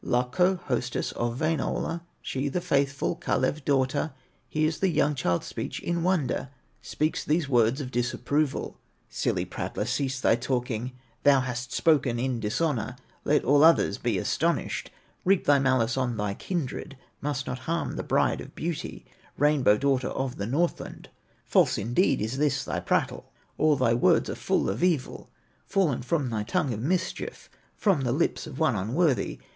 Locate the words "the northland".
20.37-21.09